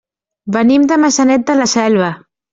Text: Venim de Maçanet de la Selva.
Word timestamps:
Venim 0.55 0.87
de 0.93 0.97
Maçanet 1.03 1.47
de 1.51 1.59
la 1.61 1.69
Selva. 1.77 2.11